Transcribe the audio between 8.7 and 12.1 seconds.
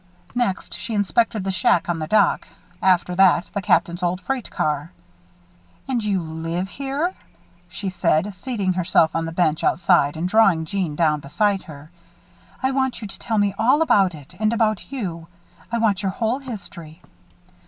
herself on the bench outside and drawing Jeanne down beside her.